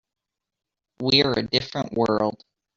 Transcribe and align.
We're 0.99 1.33
a 1.37 1.43
different 1.43 1.93
world. 1.93 2.43